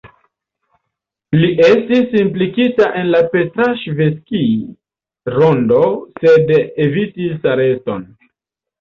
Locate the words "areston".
7.57-8.13